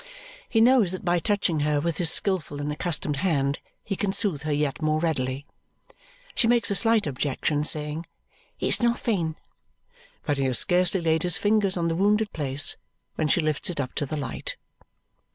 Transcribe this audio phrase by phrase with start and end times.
[0.49, 4.41] He knows that by touching her with his skilful and accustomed hand he can soothe
[4.41, 5.45] her yet more readily.
[6.33, 8.07] She makes a slight objection, saying,
[8.59, 9.35] "It's nothing";
[10.25, 12.77] but he has scarcely laid his fingers on the wounded place
[13.13, 14.57] when she lifts it up to the light.